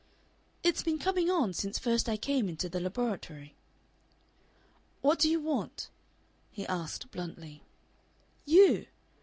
[0.63, 3.53] "It's been coming on since first I came into the laboratory."
[5.01, 5.89] "What do you want?"
[6.51, 7.61] he asked, bluntly.
[8.43, 8.87] "You!"